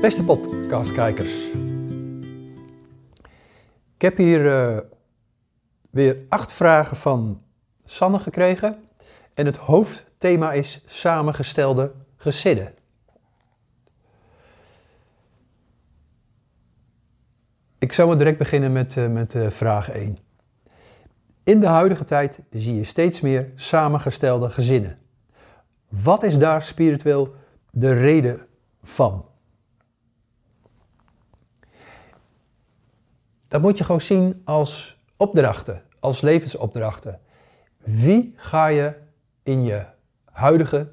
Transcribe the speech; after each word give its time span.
Beste 0.00 0.24
podcastkijkers. 0.24 1.52
Ik 3.94 4.02
heb 4.02 4.16
hier 4.16 4.52
eh, 4.52 4.78
weer 5.90 6.24
acht 6.28 6.52
vragen 6.52 6.96
van 6.96 7.42
Sanne 7.84 8.18
gekregen. 8.18 8.84
En 9.34 9.46
het 9.46 9.56
hoofdthema 9.56 10.52
is 10.52 10.82
samengestelde 10.86 11.94
gezinnen. 12.16 12.74
Ik 17.78 17.92
zou 17.92 18.08
maar 18.08 18.18
direct 18.18 18.38
beginnen 18.38 18.72
met, 18.72 18.96
uh, 18.96 19.08
met 19.08 19.34
uh, 19.34 19.50
vraag 19.50 19.90
1. 19.90 20.18
In 21.44 21.60
de 21.60 21.66
huidige 21.66 22.04
tijd 22.04 22.42
zie 22.50 22.74
je 22.74 22.84
steeds 22.84 23.20
meer 23.20 23.52
samengestelde 23.54 24.50
gezinnen. 24.50 24.98
Wat 25.88 26.22
is 26.22 26.38
daar 26.38 26.62
spiritueel 26.62 27.34
de 27.70 27.92
reden 27.92 28.46
van? 28.82 29.24
Dat 33.48 33.60
moet 33.60 33.78
je 33.78 33.84
gewoon 33.84 34.00
zien 34.00 34.42
als 34.44 35.00
opdrachten, 35.16 35.82
als 36.00 36.20
levensopdrachten. 36.20 37.20
Wie 37.84 38.34
ga 38.36 38.66
je 38.66 38.94
in 39.42 39.64
je 39.64 39.86
huidige 40.24 40.90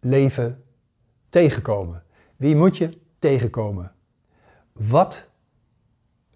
leven 0.00 0.64
tegenkomen? 1.28 2.02
Wie 2.36 2.56
moet 2.56 2.76
je 2.76 2.98
tegenkomen? 3.18 3.92
Wat 4.72 5.28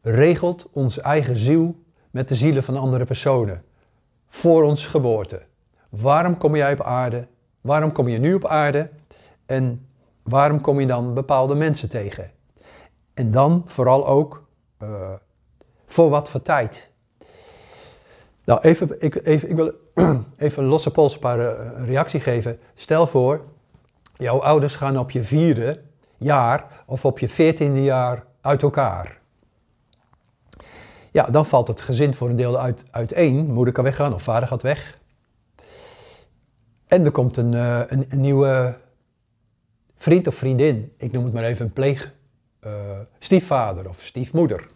regelt 0.00 0.68
onze 0.72 1.00
eigen 1.00 1.36
ziel 1.36 1.82
met 2.10 2.28
de 2.28 2.34
zielen 2.34 2.62
van 2.62 2.76
andere 2.76 3.04
personen 3.04 3.64
voor 4.26 4.62
ons 4.62 4.86
geboorte? 4.86 5.42
Waarom 5.88 6.38
kom 6.38 6.56
jij 6.56 6.72
op 6.72 6.80
aarde? 6.80 7.28
Waarom 7.60 7.92
kom 7.92 8.08
je 8.08 8.18
nu 8.18 8.34
op 8.34 8.46
aarde? 8.46 8.90
En 9.46 9.88
waarom 10.22 10.60
kom 10.60 10.80
je 10.80 10.86
dan 10.86 11.14
bepaalde 11.14 11.54
mensen 11.54 11.88
tegen? 11.88 12.30
En 13.14 13.30
dan 13.30 13.62
vooral 13.64 14.06
ook 14.06 14.48
uh, 14.82 15.12
voor 15.92 16.10
wat 16.10 16.30
voor 16.30 16.42
tijd? 16.42 16.90
Nou, 18.44 18.60
even, 18.60 19.00
ik, 19.00 19.26
even, 19.26 19.50
ik 19.50 19.56
wil 19.56 19.72
even 20.36 20.64
losse 20.64 20.90
pols 20.90 21.14
een 21.14 21.20
paar 21.20 21.38
uh, 21.38 21.84
reactie 21.86 22.20
geven. 22.20 22.58
Stel 22.74 23.06
voor, 23.06 23.44
jouw 24.16 24.42
ouders 24.42 24.74
gaan 24.74 24.98
op 24.98 25.10
je 25.10 25.24
vierde 25.24 25.82
jaar 26.16 26.84
of 26.86 27.04
op 27.04 27.18
je 27.18 27.28
veertiende 27.28 27.82
jaar 27.82 28.24
uit 28.40 28.62
elkaar. 28.62 29.20
Ja, 31.10 31.24
dan 31.24 31.46
valt 31.46 31.68
het 31.68 31.80
gezin 31.80 32.14
voor 32.14 32.28
een 32.28 32.36
deel 32.36 32.58
uit, 32.58 32.84
uiteen. 32.90 33.52
Moeder 33.52 33.74
kan 33.74 33.84
weggaan 33.84 34.14
of 34.14 34.22
vader 34.22 34.48
gaat 34.48 34.62
weg. 34.62 34.98
En 36.86 37.04
er 37.04 37.10
komt 37.10 37.36
een, 37.36 37.52
uh, 37.52 37.80
een, 37.86 38.04
een, 38.08 38.20
nieuwe 38.20 38.78
vriend 39.96 40.26
of 40.26 40.34
vriendin. 40.34 40.92
Ik 40.96 41.12
noem 41.12 41.24
het 41.24 41.32
maar 41.32 41.44
even 41.44 41.64
een 41.64 41.72
pleeg 41.72 42.12
uh, 42.60 42.72
stiefvader 43.18 43.88
of 43.88 44.00
stiefmoeder. 44.00 44.71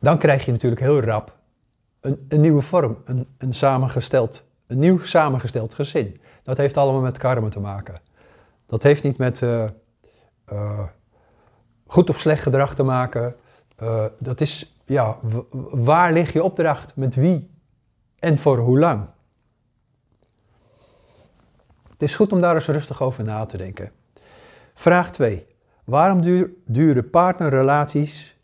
Dan 0.00 0.18
krijg 0.18 0.44
je 0.44 0.52
natuurlijk 0.52 0.80
heel 0.80 1.00
rap 1.00 1.38
een, 2.00 2.26
een 2.28 2.40
nieuwe 2.40 2.62
vorm, 2.62 2.98
een, 3.04 3.28
een, 3.38 3.52
samengesteld, 3.52 4.44
een 4.66 4.78
nieuw 4.78 4.98
samengesteld 4.98 5.74
gezin. 5.74 6.20
Dat 6.42 6.56
heeft 6.56 6.76
allemaal 6.76 7.00
met 7.00 7.18
karma 7.18 7.48
te 7.48 7.60
maken. 7.60 8.00
Dat 8.66 8.82
heeft 8.82 9.02
niet 9.02 9.18
met 9.18 9.40
uh, 9.40 9.68
uh, 10.52 10.86
goed 11.86 12.08
of 12.08 12.20
slecht 12.20 12.42
gedrag 12.42 12.74
te 12.74 12.82
maken. 12.82 13.34
Uh, 13.82 14.04
dat 14.18 14.40
is, 14.40 14.80
ja, 14.84 15.18
waar 15.70 16.12
ligt 16.12 16.32
je 16.32 16.42
opdracht? 16.42 16.96
Met 16.96 17.14
wie? 17.14 17.50
En 18.18 18.38
voor 18.38 18.58
hoe 18.58 18.78
lang? 18.78 19.06
Het 21.90 22.02
is 22.02 22.16
goed 22.16 22.32
om 22.32 22.40
daar 22.40 22.54
eens 22.54 22.66
rustig 22.66 23.02
over 23.02 23.24
na 23.24 23.44
te 23.44 23.56
denken. 23.56 23.92
Vraag 24.74 25.10
2. 25.10 25.44
Waarom 25.84 26.20
duren 26.66 27.10
partnerrelaties 27.10 28.39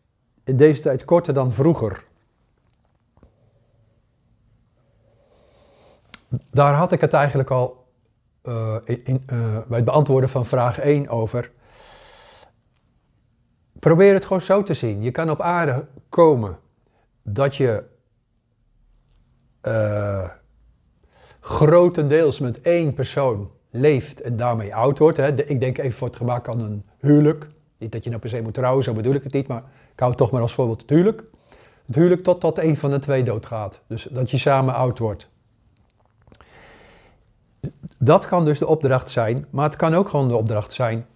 in 0.46 0.56
deze 0.56 0.82
tijd 0.82 1.04
korter 1.04 1.34
dan 1.34 1.52
vroeger? 1.52 2.04
Daar 6.50 6.74
had 6.74 6.92
ik 6.92 7.00
het 7.00 7.12
eigenlijk 7.12 7.50
al 7.50 7.86
uh, 8.42 8.76
in, 8.84 9.22
uh, 9.32 9.58
bij 9.68 9.76
het 9.76 9.84
beantwoorden 9.84 10.28
van 10.28 10.46
vraag 10.46 10.78
1 10.78 11.08
over. 11.08 11.52
Probeer 13.72 14.14
het 14.14 14.24
gewoon 14.24 14.40
zo 14.40 14.62
te 14.62 14.74
zien. 14.74 15.02
Je 15.02 15.10
kan 15.10 15.30
op 15.30 15.40
aarde 15.40 15.86
komen 16.08 16.58
dat 17.22 17.56
je 17.56 17.84
uh, 19.62 20.30
grotendeels 21.40 22.38
met 22.38 22.60
één 22.60 22.94
persoon 22.94 23.50
leeft 23.70 24.20
en 24.20 24.36
daarmee 24.36 24.74
oud 24.74 24.98
wordt. 24.98 25.16
Hè. 25.16 25.48
Ik 25.48 25.60
denk 25.60 25.78
even 25.78 25.92
voor 25.92 26.08
het 26.08 26.16
gemak 26.16 26.48
aan 26.48 26.60
een 26.60 26.86
huwelijk. 26.98 27.48
Niet 27.78 27.92
dat 27.92 28.04
je 28.04 28.10
nou 28.10 28.22
per 28.22 28.30
se 28.30 28.42
moet 28.42 28.54
trouwen, 28.54 28.84
zo 28.84 28.92
bedoel 28.92 29.14
ik 29.14 29.24
het 29.24 29.32
niet, 29.32 29.46
maar 29.46 29.62
ik 29.92 30.00
hou 30.00 30.14
toch 30.14 30.30
maar 30.30 30.40
als 30.40 30.54
voorbeeld 30.54 30.80
het 30.80 30.90
huwelijk. 30.90 31.24
Het 31.86 31.94
huwelijk 31.94 32.22
totdat 32.22 32.58
een 32.58 32.76
van 32.76 32.90
de 32.90 32.98
twee 32.98 33.22
doodgaat. 33.22 33.80
Dus 33.86 34.08
dat 34.10 34.30
je 34.30 34.38
samen 34.38 34.74
oud 34.74 34.98
wordt. 34.98 35.28
Dat 37.98 38.26
kan 38.26 38.44
dus 38.44 38.58
de 38.58 38.66
opdracht 38.66 39.10
zijn, 39.10 39.46
maar 39.50 39.64
het 39.64 39.76
kan 39.76 39.94
ook 39.94 40.08
gewoon 40.08 40.28
de 40.28 40.36
opdracht 40.36 40.72
zijn 40.72 41.06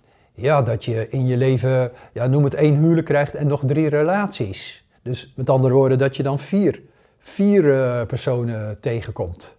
ja, 0.40 0.62
dat 0.62 0.84
je 0.84 1.08
in 1.08 1.26
je 1.26 1.36
leven, 1.36 1.92
ja, 2.12 2.26
noem 2.26 2.44
het 2.44 2.54
één 2.54 2.76
huwelijk 2.76 3.06
krijgt 3.06 3.34
en 3.34 3.46
nog 3.46 3.62
drie 3.66 3.88
relaties. 3.88 4.84
Dus 5.02 5.32
met 5.36 5.50
andere 5.50 5.74
woorden, 5.74 5.98
dat 5.98 6.16
je 6.16 6.22
dan 6.22 6.38
vier, 6.38 6.82
vier 7.18 7.64
uh, 7.64 8.02
personen 8.06 8.80
tegenkomt. 8.80 9.56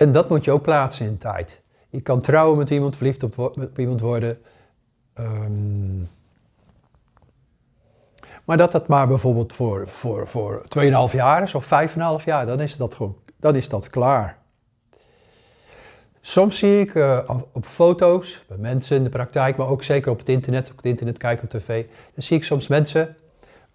En 0.00 0.12
dat 0.12 0.28
moet 0.28 0.44
je 0.44 0.50
ook 0.50 0.62
plaatsen 0.62 1.06
in 1.06 1.18
tijd. 1.18 1.62
Je 1.88 2.00
kan 2.00 2.20
trouwen 2.20 2.58
met 2.58 2.70
iemand, 2.70 2.96
verliefd 2.96 3.22
op, 3.22 3.70
iemand 3.76 4.00
worden. 4.00 4.38
Um, 5.14 6.08
maar 8.44 8.56
dat 8.56 8.72
dat 8.72 8.88
maar 8.88 9.08
bijvoorbeeld 9.08 9.52
voor, 9.52 9.88
voor, 9.88 10.28
voor 10.28 10.64
2,5 10.78 10.90
jaar 11.12 11.42
is 11.42 11.54
of 11.54 11.64
5,5 12.20 12.24
jaar, 12.24 12.46
dan 12.46 12.60
is 12.60 12.76
dat 12.76 12.94
gewoon 12.94 13.16
dan 13.36 13.56
is 13.56 13.68
dat 13.68 13.90
klaar. 13.90 14.38
Soms 16.20 16.58
zie 16.58 16.80
ik 16.80 16.94
uh, 16.94 17.28
op 17.52 17.64
foto's, 17.64 18.44
bij 18.48 18.56
mensen 18.56 18.96
in 18.96 19.04
de 19.04 19.10
praktijk, 19.10 19.56
maar 19.56 19.66
ook 19.66 19.82
zeker 19.82 20.10
op 20.10 20.18
het 20.18 20.28
internet, 20.28 20.70
op 20.70 20.76
het 20.76 20.86
internet 20.86 21.18
kijken 21.18 21.44
op 21.44 21.50
tv, 21.50 21.84
dan 22.14 22.22
zie 22.22 22.36
ik 22.36 22.44
soms 22.44 22.68
mensen, 22.68 23.16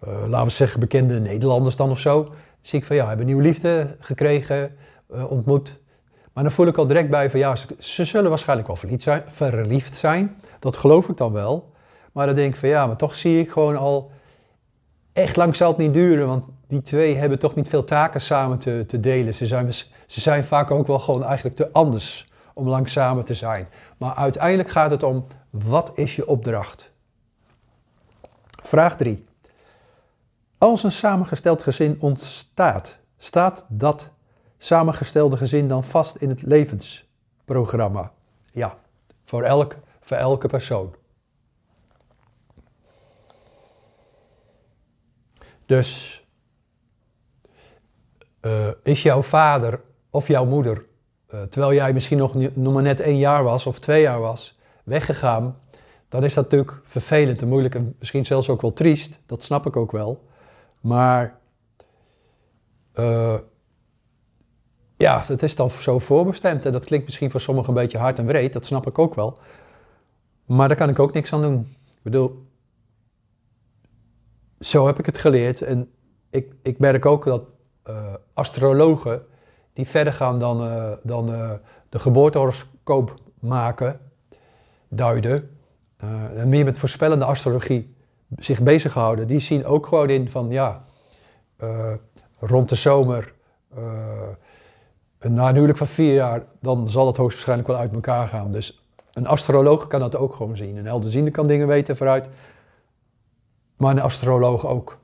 uh, 0.04 0.26
laten 0.28 0.46
we 0.46 0.52
zeggen 0.52 0.80
bekende 0.80 1.20
Nederlanders 1.20 1.76
dan 1.76 1.90
of 1.90 1.98
zo, 1.98 2.34
zie 2.60 2.78
ik 2.78 2.84
van 2.84 2.96
ja, 2.96 3.08
hebben 3.08 3.26
nieuwe 3.26 3.42
liefde 3.42 3.96
gekregen, 3.98 4.76
uh, 5.14 5.30
ontmoet. 5.30 5.84
Maar 6.36 6.44
dan 6.44 6.54
voel 6.54 6.66
ik 6.66 6.76
al 6.76 6.86
direct 6.86 7.10
bij 7.10 7.30
van 7.30 7.38
ja, 7.38 7.56
ze, 7.78 8.04
zullen 8.04 8.28
waarschijnlijk 8.28 8.68
wel 8.68 8.76
verliefd 8.76 9.02
zijn, 9.02 9.22
verliefd 9.26 9.96
zijn. 9.96 10.40
Dat 10.58 10.76
geloof 10.76 11.08
ik 11.08 11.16
dan 11.16 11.32
wel. 11.32 11.72
Maar 12.12 12.26
dan 12.26 12.34
denk 12.34 12.52
ik 12.52 12.60
van 12.60 12.68
ja, 12.68 12.86
maar 12.86 12.96
toch 12.96 13.16
zie 13.16 13.40
ik 13.40 13.50
gewoon 13.50 13.76
al, 13.76 14.10
echt 15.12 15.36
lang 15.36 15.56
zal 15.56 15.68
het 15.68 15.76
niet 15.76 15.94
duren, 15.94 16.26
want 16.26 16.44
die 16.66 16.82
twee 16.82 17.16
hebben 17.16 17.38
toch 17.38 17.54
niet 17.54 17.68
veel 17.68 17.84
taken 17.84 18.20
samen 18.20 18.58
te, 18.58 18.84
te 18.86 19.00
delen. 19.00 19.34
Ze 19.34 19.46
zijn, 19.46 19.72
ze 20.06 20.20
zijn 20.20 20.44
vaak 20.44 20.70
ook 20.70 20.86
wel 20.86 20.98
gewoon 20.98 21.24
eigenlijk 21.24 21.56
te 21.56 21.72
anders 21.72 22.28
om 22.54 22.68
lang 22.68 22.88
samen 22.88 23.24
te 23.24 23.34
zijn. 23.34 23.68
Maar 23.96 24.14
uiteindelijk 24.14 24.70
gaat 24.70 24.90
het 24.90 25.02
om, 25.02 25.26
wat 25.50 25.90
is 25.94 26.16
je 26.16 26.26
opdracht? 26.26 26.92
Vraag 28.62 28.96
3. 28.96 29.24
Als 30.58 30.82
een 30.82 30.92
samengesteld 30.92 31.62
gezin 31.62 31.96
ontstaat, 32.00 32.98
staat 33.18 33.64
dat 33.68 34.10
samengestelde 34.56 35.36
gezin 35.36 35.68
dan 35.68 35.84
vast 35.84 36.16
in 36.16 36.28
het 36.28 36.42
levensprogramma? 36.42 38.12
Ja, 38.44 38.78
voor, 39.24 39.42
elk, 39.42 39.76
voor 40.00 40.16
elke 40.16 40.48
persoon. 40.48 40.94
Dus 45.66 46.20
uh, 48.42 48.70
is 48.82 49.02
jouw 49.02 49.22
vader 49.22 49.80
of 50.10 50.28
jouw 50.28 50.44
moeder, 50.44 50.86
uh, 51.28 51.42
terwijl 51.42 51.72
jij 51.72 51.92
misschien 51.92 52.18
nog, 52.18 52.34
nog 52.56 52.74
maar 52.74 52.82
net 52.82 53.00
één 53.00 53.18
jaar 53.18 53.42
was 53.42 53.66
of 53.66 53.78
twee 53.78 54.02
jaar 54.02 54.20
was, 54.20 54.58
weggegaan, 54.84 55.60
dan 56.08 56.24
is 56.24 56.34
dat 56.34 56.44
natuurlijk 56.44 56.80
vervelend 56.84 57.42
en 57.42 57.48
moeilijk 57.48 57.74
en 57.74 57.94
misschien 57.98 58.26
zelfs 58.26 58.48
ook 58.48 58.62
wel 58.62 58.72
triest. 58.72 59.18
Dat 59.26 59.42
snap 59.42 59.66
ik 59.66 59.76
ook 59.76 59.92
wel. 59.92 60.24
Maar 60.80 61.38
uh, 62.94 63.34
ja, 64.96 65.22
het 65.26 65.42
is 65.42 65.56
dan 65.56 65.70
zo 65.70 65.98
voorbestemd 65.98 66.64
en 66.64 66.72
dat 66.72 66.84
klinkt 66.84 67.06
misschien 67.06 67.30
voor 67.30 67.40
sommigen 67.40 67.68
een 67.68 67.82
beetje 67.82 67.98
hard 67.98 68.18
en 68.18 68.26
wreed, 68.26 68.52
dat 68.52 68.64
snap 68.64 68.86
ik 68.86 68.98
ook 68.98 69.14
wel. 69.14 69.38
Maar 70.46 70.68
daar 70.68 70.76
kan 70.76 70.88
ik 70.88 70.98
ook 70.98 71.12
niks 71.12 71.32
aan 71.32 71.42
doen. 71.42 71.60
Ik 71.86 72.02
bedoel, 72.02 72.46
zo 74.58 74.86
heb 74.86 74.98
ik 74.98 75.06
het 75.06 75.18
geleerd 75.18 75.62
en 75.62 75.90
ik, 76.30 76.52
ik 76.62 76.78
merk 76.78 77.06
ook 77.06 77.24
dat 77.24 77.54
uh, 77.84 78.14
astrologen 78.34 79.26
die 79.72 79.86
verder 79.86 80.12
gaan 80.12 80.38
dan, 80.38 80.66
uh, 80.66 80.92
dan 81.02 81.30
uh, 81.30 81.52
de 81.88 81.98
geboortehoroscoop 81.98 83.20
maken, 83.40 84.00
duiden, 84.88 85.50
en 86.34 86.48
meer 86.48 86.64
met 86.64 86.78
voorspellende 86.78 87.24
astrologie 87.24 87.96
zich 88.38 88.62
bezighouden, 88.62 89.26
die 89.26 89.38
zien 89.38 89.64
ook 89.64 89.86
gewoon 89.86 90.10
in 90.10 90.30
van 90.30 90.50
ja, 90.50 90.84
rond 92.38 92.68
de 92.68 92.74
zomer 92.74 93.34
na 95.28 95.48
een 95.48 95.54
huwelijk 95.54 95.78
van 95.78 95.86
vier 95.86 96.14
jaar, 96.14 96.42
dan 96.60 96.88
zal 96.88 97.06
het 97.06 97.16
hoogstwaarschijnlijk 97.16 97.68
wel 97.68 97.78
uit 97.78 97.92
elkaar 97.92 98.28
gaan. 98.28 98.50
Dus 98.50 98.82
een 99.12 99.26
astroloog 99.26 99.86
kan 99.86 100.00
dat 100.00 100.16
ook 100.16 100.34
gewoon 100.34 100.56
zien. 100.56 100.76
Een 100.76 100.86
helderziende 100.86 101.30
kan 101.30 101.46
dingen 101.46 101.66
weten 101.66 101.96
vooruit, 101.96 102.28
maar 103.76 103.90
een 103.90 104.00
astroloog 104.00 104.66
ook. 104.66 104.98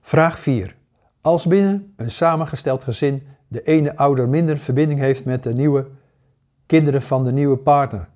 Vraag 0.00 0.38
4. 0.38 0.76
Als 1.20 1.46
binnen 1.46 1.92
een 1.96 2.10
samengesteld 2.10 2.84
gezin 2.84 3.26
de 3.48 3.62
ene 3.62 3.96
ouder 3.96 4.28
minder 4.28 4.58
verbinding 4.58 5.00
heeft 5.00 5.24
met 5.24 5.42
de 5.42 5.54
nieuwe 5.54 5.86
kinderen 6.66 7.02
van 7.02 7.24
de 7.24 7.32
nieuwe 7.32 7.56
partner, 7.56 8.08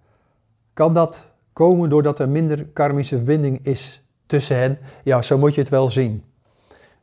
kan 0.72 0.94
dat 0.94 1.28
komen 1.52 1.88
doordat 1.88 2.18
er 2.18 2.28
minder 2.28 2.64
karmische 2.66 3.16
verbinding 3.16 3.64
is 3.66 4.02
tussen 4.26 4.56
hen? 4.56 4.78
Ja, 5.04 5.22
zo 5.22 5.38
moet 5.38 5.54
je 5.54 5.60
het 5.60 5.70
wel 5.70 5.90
zien. 5.90 6.24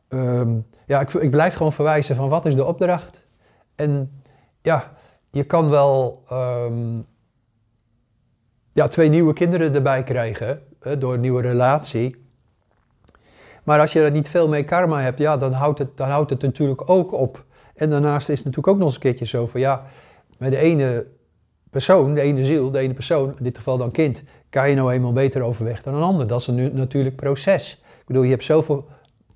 Um, 0.08 0.66
ja, 0.86 1.00
ik, 1.00 1.12
ik, 1.12 1.30
blijf 1.30 1.54
gewoon 1.54 1.72
verwijzen 1.72 2.16
van 2.16 2.28
wat 2.28 2.46
is 2.46 2.54
de 2.54 2.64
opdracht? 2.64 3.26
En 3.74 4.22
ja, 4.62 4.92
je 5.30 5.44
kan 5.44 5.70
wel 5.70 6.22
um, 6.32 7.06
ja, 8.72 8.88
twee 8.88 9.08
nieuwe 9.08 9.32
kinderen 9.32 9.74
erbij 9.74 10.02
krijgen 10.02 10.62
door 10.98 11.14
een 11.14 11.20
nieuwe 11.20 11.42
relatie. 11.42 12.26
Maar 13.64 13.80
als 13.80 13.92
je 13.92 14.00
er 14.00 14.10
niet 14.10 14.28
veel 14.28 14.48
mee 14.48 14.64
karma 14.64 15.00
hebt, 15.00 15.18
ja, 15.18 15.36
dan 15.36 15.52
houdt 15.52 15.78
het, 15.78 15.96
dan 15.96 16.08
houdt 16.08 16.30
het 16.30 16.42
natuurlijk 16.42 16.90
ook 16.90 17.12
op. 17.12 17.44
En 17.74 17.90
daarnaast 17.90 18.28
is 18.28 18.36
het 18.36 18.44
natuurlijk 18.44 18.68
ook 18.68 18.76
nog 18.76 18.86
eens 18.86 18.94
een 18.94 19.00
keertje 19.00 19.26
zo 19.26 19.46
van 19.46 19.60
ja, 19.60 19.84
met 20.38 20.50
de 20.50 20.58
ene 20.58 21.06
persoon, 21.70 22.14
de 22.14 22.20
ene 22.20 22.44
ziel, 22.44 22.70
de 22.70 22.78
ene 22.78 22.94
persoon, 22.94 23.34
in 23.38 23.44
dit 23.44 23.56
geval 23.56 23.78
dan 23.78 23.90
kind, 23.90 24.22
kan 24.50 24.68
je 24.68 24.74
nou 24.74 24.92
eenmaal 24.92 25.12
beter 25.12 25.42
overweg 25.42 25.82
dan 25.82 25.94
een 25.94 26.02
ander. 26.02 26.26
Dat 26.26 26.40
is 26.40 26.46
een 26.46 26.74
natuurlijk 26.74 27.16
proces. 27.16 27.82
Ik 28.00 28.06
bedoel, 28.06 28.22
je 28.22 28.30
hebt 28.30 28.44
zoveel 28.44 28.88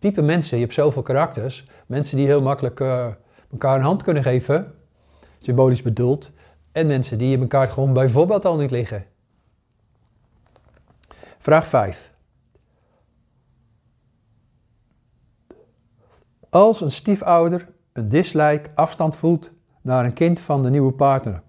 type 0.02 0.22
mensen, 0.22 0.56
je 0.56 0.62
hebt 0.62 0.74
zoveel 0.74 1.02
karakters. 1.02 1.66
Mensen 1.86 2.16
die 2.16 2.26
heel 2.26 2.42
makkelijk 2.42 2.80
uh, 2.80 3.06
elkaar 3.50 3.76
een 3.76 3.84
hand 3.84 4.02
kunnen 4.02 4.22
geven, 4.22 4.74
symbolisch 5.38 5.82
bedoeld. 5.82 6.30
En 6.72 6.86
mensen 6.86 7.18
die 7.18 7.34
in 7.34 7.40
elkaar 7.40 7.68
gewoon 7.68 7.92
bijvoorbeeld 7.92 8.44
al 8.44 8.56
niet 8.56 8.70
liggen. 8.70 9.06
Vraag 11.38 11.66
5. 11.66 12.10
Als 16.50 16.80
een 16.80 16.90
stiefouder 16.90 17.68
een 17.92 18.08
dislike 18.08 18.70
afstand 18.74 19.16
voelt 19.16 19.52
naar 19.82 20.04
een 20.04 20.12
kind 20.12 20.40
van 20.40 20.62
de 20.62 20.70
nieuwe 20.70 20.92
partner, 20.92 21.42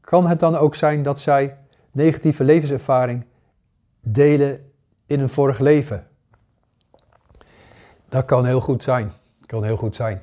kan 0.00 0.26
het 0.26 0.40
dan 0.40 0.56
ook 0.56 0.74
zijn 0.74 1.02
dat 1.02 1.20
zij 1.20 1.58
negatieve 1.92 2.44
levenservaring 2.44 3.26
delen 4.00 4.72
in 5.06 5.20
een 5.20 5.28
vorig 5.28 5.58
leven? 5.58 6.06
Dat 8.08 8.24
kan 8.24 8.44
heel 8.44 8.60
goed 8.60 8.82
zijn. 8.82 9.12
Kan 9.46 9.64
heel 9.64 9.76
goed 9.76 9.96
zijn. 9.96 10.22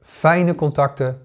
Fijne 0.00 0.54
contacten 0.54 1.22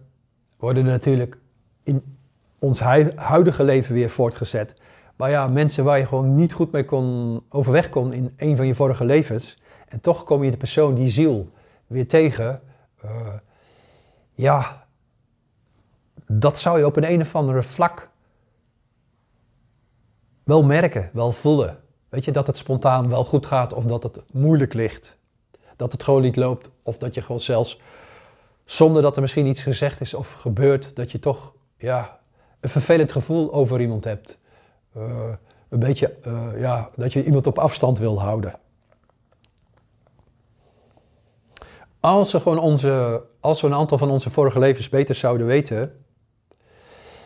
worden 0.58 0.86
natuurlijk 0.86 1.38
in 1.84 2.18
ons 2.60 2.80
huidige 3.16 3.64
leven 3.64 3.94
weer 3.94 4.10
voortgezet. 4.10 4.76
Maar 5.16 5.30
ja, 5.30 5.48
mensen 5.48 5.84
waar 5.84 5.98
je 5.98 6.06
gewoon 6.06 6.36
niet 6.36 6.54
goed 6.54 6.72
mee 6.72 6.86
kon, 6.86 7.42
overweg 7.50 7.90
kon 7.90 8.14
in 8.14 8.34
een 8.38 8.56
van 8.56 8.68
je 8.68 8.76
vorige 8.76 9.06
levens. 9.06 9.62
En 9.88 10.02
toch 10.02 10.24
kom 10.24 10.44
je 10.44 10.52
de 10.52 10.58
persoon, 10.58 10.96
die 10.96 11.10
ziel, 11.10 11.52
weer 11.88 12.08
tegen. 12.08 12.62
Uh, 13.06 13.12
ja, 14.34 14.86
dat 16.28 16.60
zou 16.60 16.80
je 16.80 16.86
op 16.86 16.96
een 16.96 17.12
een 17.12 17.22
of 17.22 17.36
andere 17.36 17.64
vlak 17.64 18.10
wel 20.44 20.64
merken, 20.64 21.10
wel 21.14 21.32
voelen. 21.32 21.80
Weet 22.10 22.26
je, 22.26 22.32
dat 22.32 22.48
het 22.48 22.58
spontaan 22.58 23.10
wel 23.10 23.26
goed 23.26 23.46
gaat 23.46 23.74
of 23.74 23.86
dat 23.86 24.04
het 24.04 24.22
moeilijk 24.32 24.74
ligt. 24.74 25.19
Dat 25.80 25.92
het 25.92 26.04
gewoon 26.04 26.22
niet 26.22 26.36
loopt 26.36 26.70
of 26.84 26.98
dat 26.98 27.14
je 27.14 27.22
gewoon 27.22 27.40
zelfs 27.40 27.80
zonder 28.64 29.02
dat 29.02 29.16
er 29.16 29.22
misschien 29.22 29.46
iets 29.46 29.62
gezegd 29.62 30.02
is 30.02 30.14
of 30.14 30.34
gebeurt, 30.34 30.96
dat 30.96 31.12
je 31.12 31.20
toch 31.20 31.54
ja, 31.78 32.20
een 32.60 32.70
vervelend 32.70 33.12
gevoel 33.12 33.54
over 33.54 33.82
iemand 33.82 34.04
hebt. 34.04 34.38
Uh, 34.98 35.34
een 35.70 35.80
beetje, 35.80 36.16
uh, 36.28 36.60
ja, 36.60 36.90
dat 36.96 37.14
je 37.14 37.24
iemand 37.24 37.48
op 37.48 37.58
afstand 37.58 38.00
wil 38.00 38.22
houden. 38.22 38.60
Als, 42.00 42.32
we 42.32 42.40
gewoon 42.40 42.60
onze, 42.60 43.24
als 43.40 43.62
we 43.62 43.68
een 43.68 43.74
aantal 43.74 43.98
van 43.98 44.10
onze 44.10 44.30
vorige 44.30 44.60
levens 44.60 44.90
beter 44.90 45.16
zouden 45.16 45.48
weten, 45.48 46.06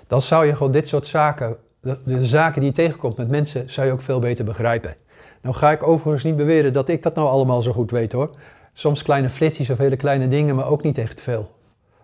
dan 0.08 0.22
zou 0.22 0.46
je 0.46 0.56
gewoon 0.56 0.72
dit 0.72 0.88
soort 0.88 1.08
zaken, 1.08 1.58
de, 1.80 2.02
de, 2.04 2.26
zaken 2.26 2.60
die 2.60 2.70
je 2.70 2.76
tegenkomt 2.76 3.18
met 3.18 3.30
mensen, 3.30 3.70
zou 3.70 3.88
je 3.88 3.94
ook 3.94 4.02
veel 4.02 4.20
beter 4.20 4.46
begrijpen. 4.46 4.96
Nou 5.44 5.56
ga 5.56 5.72
ik 5.72 5.88
overigens 5.88 6.24
niet 6.24 6.36
beweren 6.36 6.74
dat 6.74 6.90
ik 6.90 7.04
dat 7.04 7.16
nou 7.16 7.28
allemaal 7.28 7.62
zo 7.62 7.72
goed 7.74 7.92
weet 7.92 8.12
hoor. 8.12 8.36
Soms 8.74 9.04
kleine 9.04 9.30
flitsjes 9.30 9.70
of 9.70 9.78
hele 9.78 9.96
kleine 9.96 10.28
dingen, 10.28 10.56
maar 10.56 10.68
ook 10.68 10.84
niet 10.84 10.98
echt 10.98 11.22
veel. 11.22 11.52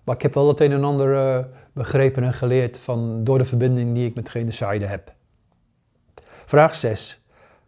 Maar 0.03 0.15
ik 0.15 0.21
heb 0.21 0.33
wel 0.33 0.47
het 0.47 0.59
een 0.59 0.71
en 0.71 0.83
ander 0.83 1.13
uh, 1.13 1.45
begrepen 1.73 2.23
en 2.23 2.33
geleerd 2.33 2.77
van, 2.77 3.23
door 3.23 3.37
de 3.37 3.45
verbinding 3.45 3.93
die 3.93 4.07
ik 4.07 4.15
met 4.15 4.29
genocide 4.29 4.85
heb. 4.85 5.13
Vraag 6.45 6.75
6. 6.75 7.21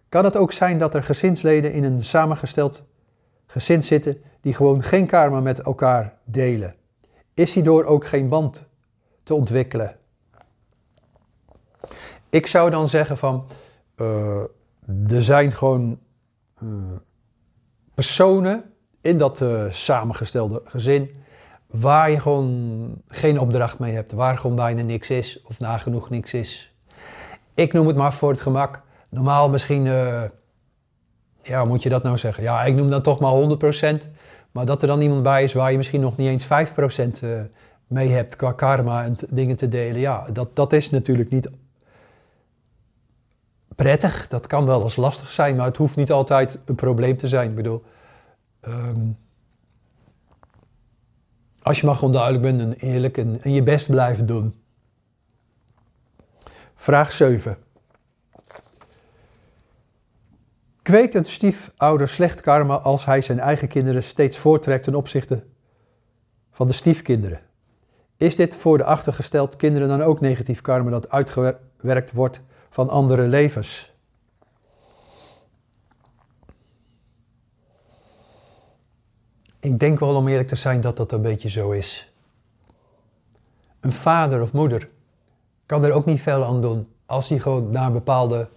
Kan 0.09 0.23
het 0.23 0.37
ook 0.37 0.51
zijn 0.51 0.77
dat 0.77 0.93
er 0.93 1.03
gezinsleden 1.03 1.73
in 1.73 1.83
een 1.83 2.03
samengesteld 2.03 2.83
gezin 3.45 3.83
zitten 3.83 4.21
die 4.41 4.53
gewoon 4.53 4.83
geen 4.83 5.05
karma 5.05 5.39
met 5.39 5.59
elkaar 5.59 6.17
delen? 6.23 6.75
Is 7.33 7.53
hierdoor 7.53 7.83
ook 7.83 8.05
geen 8.05 8.29
band 8.29 8.63
te 9.23 9.33
ontwikkelen? 9.33 9.95
Ik 12.29 12.47
zou 12.47 12.69
dan 12.69 12.87
zeggen 12.87 13.17
van, 13.17 13.45
uh, 13.97 14.43
er 15.07 15.23
zijn 15.23 15.51
gewoon 15.51 15.99
uh, 16.63 16.69
personen 17.93 18.63
in 19.01 19.17
dat 19.17 19.41
uh, 19.41 19.63
samengestelde 19.69 20.61
gezin 20.63 21.09
waar 21.67 22.11
je 22.11 22.19
gewoon 22.19 22.95
geen 23.07 23.39
opdracht 23.39 23.79
mee 23.79 23.93
hebt, 23.93 24.11
waar 24.11 24.37
gewoon 24.37 24.55
bijna 24.55 24.81
niks 24.81 25.09
is 25.09 25.41
of 25.41 25.59
nagenoeg 25.59 26.09
niks 26.09 26.33
is. 26.33 26.75
Ik 27.53 27.73
noem 27.73 27.87
het 27.87 27.95
maar 27.95 28.13
voor 28.13 28.29
het 28.29 28.41
gemak. 28.41 28.81
Normaal 29.09 29.49
misschien, 29.49 29.85
uh, 29.85 30.23
ja, 31.41 31.65
moet 31.65 31.83
je 31.83 31.89
dat 31.89 32.03
nou 32.03 32.17
zeggen? 32.17 32.43
Ja, 32.43 32.63
ik 32.63 32.75
noem 32.75 32.89
dan 32.89 33.01
toch 33.01 33.19
maar 33.19 33.57
100%. 34.03 34.09
Maar 34.51 34.65
dat 34.65 34.81
er 34.81 34.87
dan 34.87 35.01
iemand 35.01 35.23
bij 35.23 35.43
is 35.43 35.53
waar 35.53 35.71
je 35.71 35.77
misschien 35.77 36.01
nog 36.01 36.17
niet 36.17 36.27
eens 36.27 36.45
5% 36.45 37.25
mee 37.87 38.09
hebt 38.09 38.35
qua 38.35 38.51
karma 38.51 39.03
en 39.03 39.15
dingen 39.29 39.55
te 39.55 39.67
delen. 39.67 39.99
Ja, 39.99 40.27
dat, 40.33 40.55
dat 40.55 40.73
is 40.73 40.89
natuurlijk 40.89 41.29
niet 41.29 41.49
prettig. 43.81 44.27
Dat 44.27 44.47
kan 44.47 44.65
wel 44.65 44.83
eens 44.83 44.95
lastig 44.95 45.29
zijn, 45.29 45.55
maar 45.55 45.65
het 45.65 45.77
hoeft 45.77 45.95
niet 45.95 46.11
altijd 46.11 46.59
een 46.65 46.75
probleem 46.75 47.17
te 47.17 47.27
zijn. 47.27 47.49
Ik 47.49 47.55
bedoel, 47.55 47.83
um, 48.61 49.17
als 51.61 51.79
je 51.79 51.85
maar 51.85 51.95
gewoon 51.95 52.13
duidelijk 52.13 52.43
bent 52.43 52.61
en 52.61 52.73
eerlijk 52.73 53.17
en, 53.17 53.41
en 53.41 53.51
je 53.51 53.63
best 53.63 53.89
blijven 53.89 54.25
doen. 54.25 54.55
Vraag 56.75 57.11
7. 57.11 57.57
Kweekt 60.81 61.15
een 61.15 61.25
stiefouder 61.25 62.07
slecht 62.07 62.41
karma 62.41 62.75
als 62.75 63.05
hij 63.05 63.21
zijn 63.21 63.39
eigen 63.39 63.67
kinderen 63.67 64.03
steeds 64.03 64.37
voortrekt 64.37 64.83
ten 64.83 64.95
opzichte 64.95 65.43
van 66.51 66.67
de 66.67 66.73
stiefkinderen? 66.73 67.39
Is 68.17 68.35
dit 68.35 68.55
voor 68.55 68.77
de 68.77 68.83
achtergesteld 68.83 69.55
kinderen 69.55 69.87
dan 69.87 70.01
ook 70.01 70.19
negatief 70.19 70.61
karma 70.61 70.89
dat 70.89 71.09
uitgewerkt 71.09 72.11
wordt 72.11 72.41
van 72.71 72.89
andere 72.89 73.27
levens. 73.27 73.93
Ik 79.59 79.79
denk 79.79 79.99
wel 79.99 80.15
om 80.15 80.27
eerlijk 80.27 80.47
te 80.47 80.55
zijn 80.55 80.81
dat 80.81 80.97
dat 80.97 81.11
een 81.11 81.21
beetje 81.21 81.49
zo 81.49 81.71
is. 81.71 82.13
Een 83.79 83.91
vader 83.91 84.41
of 84.41 84.53
moeder 84.53 84.89
kan 85.65 85.83
er 85.83 85.91
ook 85.91 86.05
niet 86.05 86.21
veel 86.21 86.43
aan 86.43 86.61
doen 86.61 86.93
als 87.05 87.29
hij 87.29 87.39
gewoon 87.39 87.69
naar 87.69 87.91
bepaalde 87.91 88.49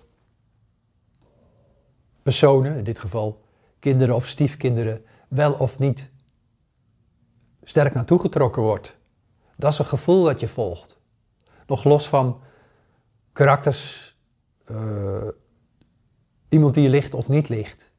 personen, 2.22 2.76
in 2.76 2.84
dit 2.84 2.98
geval 2.98 3.42
kinderen 3.78 4.14
of 4.14 4.26
stiefkinderen, 4.26 5.04
wel 5.28 5.52
of 5.52 5.78
niet 5.78 6.10
sterk 7.62 7.94
naartoe 7.94 8.20
getrokken 8.20 8.62
wordt. 8.62 8.98
Dat 9.56 9.72
is 9.72 9.78
een 9.78 9.84
gevoel 9.84 10.24
dat 10.24 10.40
je 10.40 10.48
volgt. 10.48 10.98
Nog 11.66 11.84
los 11.84 12.08
van 12.08 12.40
karakters, 13.34 14.16
uh, 14.70 15.28
iemand 16.48 16.74
die 16.74 16.88
ligt 16.88 17.14
of 17.14 17.28
niet 17.28 17.48
ligt. 17.48 17.92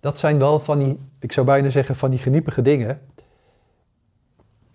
Dat 0.00 0.18
zijn 0.18 0.38
wel 0.38 0.60
van 0.60 0.78
die, 0.78 1.00
ik 1.18 1.32
zou 1.32 1.46
bijna 1.46 1.68
zeggen, 1.68 1.96
van 1.96 2.10
die 2.10 2.18
geniepige 2.18 2.62
dingen, 2.62 3.00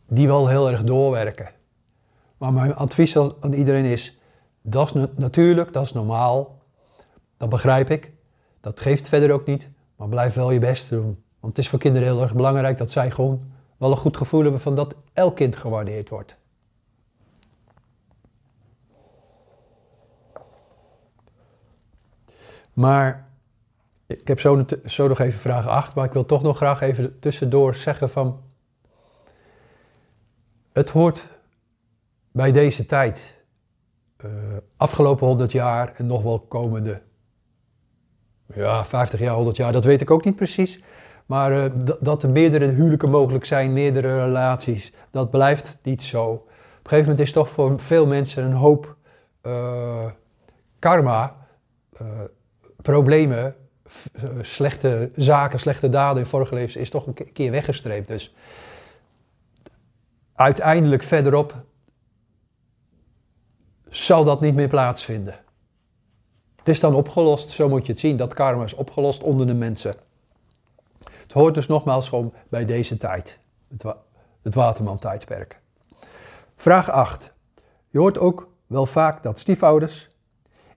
die 0.07 0.27
wel 0.27 0.47
heel 0.47 0.71
erg 0.71 0.83
doorwerken. 0.83 1.51
Maar 2.37 2.53
mijn 2.53 2.75
advies 2.75 3.17
aan 3.17 3.53
iedereen 3.53 3.85
is, 3.85 4.19
dat 4.61 4.95
is 4.95 5.07
natuurlijk, 5.15 5.73
dat 5.73 5.85
is 5.85 5.93
normaal, 5.93 6.61
dat 7.37 7.49
begrijp 7.49 7.89
ik, 7.89 8.11
dat 8.61 8.79
geeft 8.79 9.07
verder 9.07 9.31
ook 9.31 9.45
niet, 9.45 9.69
maar 9.95 10.09
blijf 10.09 10.33
wel 10.33 10.51
je 10.51 10.59
best 10.59 10.89
doen. 10.89 11.23
Want 11.39 11.55
het 11.55 11.57
is 11.57 11.69
voor 11.69 11.79
kinderen 11.79 12.07
heel 12.07 12.21
erg 12.21 12.35
belangrijk 12.35 12.77
dat 12.77 12.91
zij 12.91 13.11
gewoon 13.11 13.51
wel 13.77 13.91
een 13.91 13.97
goed 13.97 14.17
gevoel 14.17 14.41
hebben 14.41 14.59
van 14.59 14.75
dat 14.75 14.95
elk 15.13 15.35
kind 15.35 15.55
gewaardeerd 15.55 16.09
wordt. 16.09 16.37
Maar 22.75 23.27
ik 24.05 24.27
heb 24.27 24.39
zo, 24.39 24.65
zo 24.85 25.07
nog 25.07 25.19
even 25.19 25.39
vraag 25.39 25.67
8, 25.67 25.95
maar 25.95 26.05
ik 26.05 26.13
wil 26.13 26.25
toch 26.25 26.41
nog 26.41 26.57
graag 26.57 26.81
even 26.81 27.19
tussendoor 27.19 27.75
zeggen 27.75 28.09
van... 28.09 28.41
Het 30.73 30.89
hoort 30.89 31.27
bij 32.31 32.51
deze 32.51 32.85
tijd, 32.85 33.43
uh, 34.25 34.31
afgelopen 34.77 35.27
100 35.27 35.51
jaar 35.51 35.93
en 35.93 36.07
nog 36.07 36.23
wel 36.23 36.39
komende 36.39 37.01
ja, 38.53 38.85
50 38.85 39.19
jaar, 39.19 39.35
100 39.35 39.57
jaar, 39.57 39.71
dat 39.71 39.83
weet 39.83 40.01
ik 40.01 40.11
ook 40.11 40.25
niet 40.25 40.35
precies. 40.35 40.83
Maar 41.25 41.51
uh, 41.51 41.65
dat 41.99 42.23
er 42.23 42.29
meerdere 42.29 42.67
huwelijken 42.67 43.09
mogelijk 43.09 43.45
zijn, 43.45 43.73
meerdere 43.73 44.25
relaties, 44.25 44.93
dat 45.11 45.31
blijft 45.31 45.77
niet 45.81 46.03
zo. 46.03 46.25
Op 46.31 46.47
een 46.47 46.89
gegeven 46.89 47.09
moment 47.09 47.19
is 47.27 47.31
toch 47.31 47.49
voor 47.49 47.79
veel 47.79 48.07
mensen 48.07 48.43
een 48.43 48.53
hoop 48.53 48.95
uh, 49.43 50.05
karma, 50.79 51.47
problemen, 52.85 53.55
slechte 54.41 55.09
zaken, 55.15 55.59
slechte 55.59 55.89
daden 55.89 56.21
in 56.21 56.29
vorige 56.29 56.53
levens, 56.53 56.75
is 56.75 56.89
toch 56.89 57.07
een 57.07 57.31
keer 57.33 57.51
weggestreept. 57.51 58.07
Dus 58.07 58.35
uiteindelijk 60.35 61.03
verderop 61.03 61.63
zal 63.89 64.23
dat 64.23 64.41
niet 64.41 64.55
meer 64.55 64.67
plaatsvinden. 64.67 65.39
Het 66.55 66.69
is 66.69 66.79
dan 66.79 66.95
opgelost, 66.95 67.51
zo 67.51 67.69
moet 67.69 67.85
je 67.85 67.91
het 67.91 68.01
zien. 68.01 68.17
Dat 68.17 68.33
karma 68.33 68.63
is 68.63 68.73
opgelost 68.73 69.23
onder 69.23 69.47
de 69.47 69.53
mensen. 69.53 69.95
Het 71.21 71.31
hoort 71.31 71.53
dus 71.53 71.67
nogmaals 71.67 72.09
gewoon 72.09 72.33
bij 72.49 72.65
deze 72.65 72.97
tijd, 72.97 73.39
het, 73.69 73.95
het 74.41 74.55
Waterman-tijdperk. 74.55 75.61
Vraag 76.55 76.89
8. 76.89 77.33
Je 77.89 77.99
hoort 77.99 78.17
ook 78.17 78.49
wel 78.67 78.85
vaak 78.85 79.23
dat 79.23 79.39
stiefouders 79.39 80.09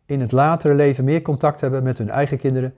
in 0.09 0.21
het 0.21 0.33
latere 0.33 0.75
leven 0.75 1.05
meer 1.05 1.23
contact 1.23 1.61
hebben 1.61 1.83
met 1.83 1.99
hun 1.99 2.11
eigen 2.11 2.39
kinderen 2.39 2.75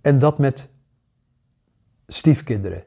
en 0.00 0.18
dat 0.18 0.38
met 0.38 0.68
stiefkinderen. 2.06 2.84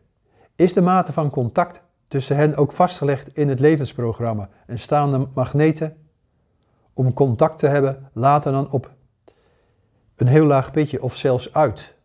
Is 0.55 0.74
de 0.74 0.81
mate 0.81 1.13
van 1.13 1.29
contact 1.29 1.81
tussen 2.07 2.35
hen 2.35 2.55
ook 2.55 2.71
vastgelegd 2.71 3.38
in 3.38 3.50
het 3.50 3.59
levensprogramma 3.59 4.50
en 4.65 4.79
staan 4.79 5.12
de 5.12 5.27
magneten 5.33 5.97
om 6.93 7.13
contact 7.13 7.59
te 7.59 7.67
hebben 7.67 8.09
later 8.13 8.51
dan 8.51 8.71
op 8.71 8.93
een 10.15 10.27
heel 10.27 10.45
laag 10.45 10.71
pitje 10.71 11.01
of 11.01 11.15
zelfs 11.15 11.53
uit? 11.53 11.95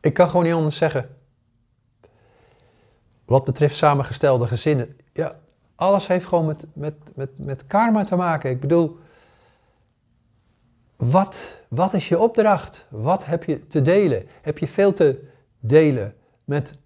Ik 0.00 0.14
kan 0.14 0.28
gewoon 0.28 0.44
niet 0.44 0.54
anders 0.54 0.76
zeggen. 0.76 1.15
Wat 3.26 3.44
betreft 3.44 3.76
samengestelde 3.76 4.46
gezinnen. 4.46 4.96
Ja, 5.12 5.38
alles 5.74 6.06
heeft 6.06 6.26
gewoon 6.26 6.46
met, 6.46 6.66
met, 6.72 6.94
met, 7.14 7.30
met 7.38 7.66
karma 7.66 8.04
te 8.04 8.16
maken. 8.16 8.50
Ik 8.50 8.60
bedoel, 8.60 8.98
wat, 10.96 11.58
wat 11.68 11.94
is 11.94 12.08
je 12.08 12.18
opdracht? 12.18 12.86
Wat 12.88 13.26
heb 13.26 13.44
je 13.44 13.66
te 13.66 13.82
delen? 13.82 14.26
Heb 14.42 14.58
je 14.58 14.68
veel 14.68 14.92
te 14.92 15.28
delen 15.60 16.14
met, 16.44 16.78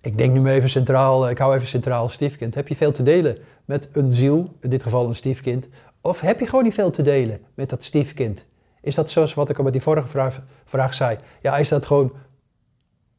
ik 0.00 0.18
denk 0.18 0.32
nu 0.32 0.50
even 0.50 0.70
centraal, 0.70 1.30
ik 1.30 1.38
hou 1.38 1.54
even 1.54 1.68
centraal 1.68 2.08
stiefkind. 2.08 2.54
Heb 2.54 2.68
je 2.68 2.76
veel 2.76 2.92
te 2.92 3.02
delen 3.02 3.38
met 3.64 3.88
een 3.92 4.12
ziel, 4.12 4.54
in 4.60 4.70
dit 4.70 4.82
geval 4.82 5.08
een 5.08 5.14
stiefkind? 5.14 5.68
Of 6.00 6.20
heb 6.20 6.40
je 6.40 6.46
gewoon 6.46 6.64
niet 6.64 6.74
veel 6.74 6.90
te 6.90 7.02
delen 7.02 7.40
met 7.54 7.70
dat 7.70 7.82
stiefkind? 7.82 8.46
Is 8.80 8.94
dat 8.94 9.10
zoals 9.10 9.34
wat 9.34 9.48
ik 9.48 9.58
al 9.58 9.64
met 9.64 9.72
die 9.72 9.82
vorige 9.82 10.08
vraag, 10.08 10.42
vraag 10.64 10.94
zei? 10.94 11.18
Ja, 11.42 11.56
is 11.56 11.68
dat 11.68 11.86
gewoon 11.86 12.12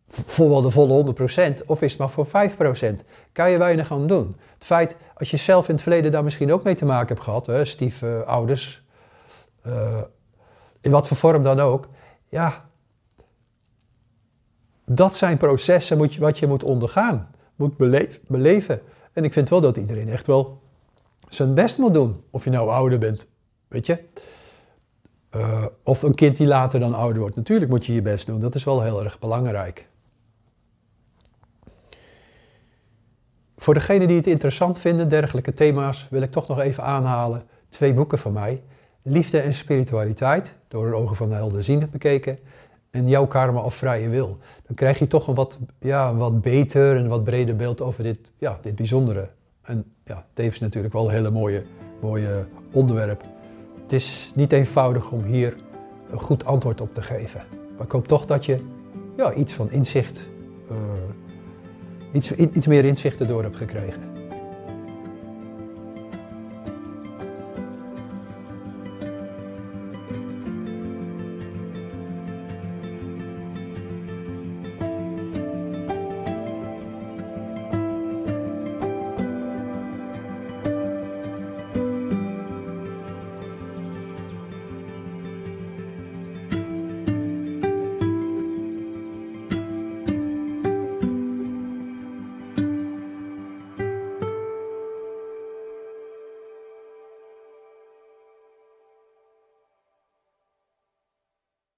voor 0.08 0.50
wel 0.50 0.62
de 0.62 0.70
volle 0.70 1.16
100% 1.62 1.66
of 1.66 1.82
is 1.82 1.92
het 1.92 2.00
maar 2.00 2.10
voor 2.10 2.28
5%? 2.28 2.30
Kan 3.32 3.50
je 3.50 3.58
weinig 3.58 3.92
aan 3.92 4.08
doen. 4.08 4.36
Het 4.54 4.66
feit, 4.66 4.96
als 5.16 5.32
je 5.32 5.38
zelf 5.38 5.68
in 5.68 5.74
het 5.74 5.84
verleden 5.84 6.12
daar 6.12 6.24
misschien 6.24 6.54
ook 6.54 6.64
mee 6.64 6.76
te 6.76 6.86
maken 6.86 7.08
hebt 7.08 7.22
gehad, 7.22 7.46
hè, 7.46 7.66
stiefouders, 7.66 8.84
uh, 9.66 10.02
in 10.82 10.92
wat 10.92 11.08
voor 11.08 11.18
vorm 11.18 11.44
dan 11.44 11.60
ook, 11.60 11.88
ja, 12.28 12.70
dat 14.86 15.16
zijn 15.16 15.38
processen 15.38 16.12
je, 16.12 16.20
wat 16.20 16.40
je 16.40 16.48
moet 16.48 16.64
ondergaan, 16.64 17.32
moet 17.56 17.78
beleven. 18.28 18.82
En 19.14 19.24
ik 19.24 19.34
vind 19.34 19.50
wel 19.50 19.62
dat 19.62 19.78
iedereen 19.78 20.10
echt 20.10 20.28
wel 20.28 20.62
zijn 21.30 21.54
best 21.54 21.78
moet 21.78 21.94
doen. 21.94 22.24
Of 22.32 22.44
je 22.44 22.50
nou 22.50 22.70
ouder 22.70 23.00
bent, 23.00 23.30
weet 23.68 23.86
je. 23.86 24.04
Uh, 25.32 25.66
of 25.84 26.02
een 26.02 26.16
kind 26.16 26.38
die 26.38 26.48
later 26.48 26.80
dan 26.80 26.94
ouder 26.94 27.20
wordt. 27.20 27.36
Natuurlijk 27.36 27.72
moet 27.72 27.86
je 27.86 27.94
je 27.94 28.02
best 28.02 28.26
doen. 28.26 28.40
Dat 28.40 28.56
is 28.56 28.64
wel 28.64 28.82
heel 28.82 29.04
erg 29.04 29.20
belangrijk. 29.20 29.88
Voor 33.68 33.76
degenen 33.76 34.08
die 34.08 34.18
het 34.18 34.28
interessant 34.28 34.80
vinden, 34.80 35.10
dergelijke 35.10 35.54
thema's, 35.54 36.08
wil 36.10 36.22
ik 36.22 36.32
toch 36.32 36.48
nog 36.48 36.60
even 36.60 36.84
aanhalen 36.84 37.44
twee 37.70 37.94
boeken 37.94 38.18
van 38.18 38.34
mij. 38.34 38.64
Liefde 39.02 39.40
en 39.40 39.54
spiritualiteit, 39.54 40.56
door 40.68 40.86
de 40.86 40.96
ogen 40.96 41.16
van 41.16 41.30
de 41.30 41.36
helderziende 41.36 41.88
bekeken. 41.88 42.40
En 42.92 43.08
jouw 43.08 43.28
karma 43.28 43.62
of 43.62 43.76
vrije 43.76 44.10
wil. 44.10 44.38
Dan 44.66 44.76
krijg 44.76 45.00
je 45.00 45.08
toch 45.08 45.28
een 45.28 45.34
wat, 45.34 45.60
ja, 45.80 46.10
een 46.10 46.18
wat 46.18 46.42
beter 46.42 46.96
en 46.96 47.08
wat 47.08 47.24
breder 47.24 47.56
beeld 47.56 47.82
over 47.82 48.04
dit, 48.04 48.32
ja, 48.38 48.58
dit 48.62 48.76
bijzondere. 48.76 49.30
En 49.62 49.86
ja, 50.04 50.26
tevens 50.34 50.60
natuurlijk 50.60 50.94
wel 50.94 51.06
een 51.06 51.14
hele 51.14 51.32
mooie, 51.32 51.66
mooie 52.02 52.48
onderwerp. 52.74 53.24
Het 53.82 53.94
is 53.94 54.32
niet 54.36 54.52
eenvoudig 54.52 55.12
om 55.12 55.24
hier 55.24 55.58
een 56.10 56.20
goed 56.20 56.46
antwoord 56.46 56.82
op 56.82 56.94
te 56.94 57.02
geven. 57.02 57.44
Maar 57.78 57.86
ik 57.86 57.92
hoop 57.92 58.08
toch 58.08 58.26
dat 58.26 58.46
je 58.46 58.66
ja, 59.16 59.34
iets 59.34 59.54
van 59.54 59.72
inzicht, 59.72 60.30
uh, 60.72 60.78
iets, 62.12 62.32
iets 62.32 62.68
meer 62.68 62.86
inzicht 62.86 63.20
erdoor 63.20 63.44
hebt 63.44 63.56
gekregen. 63.56 64.17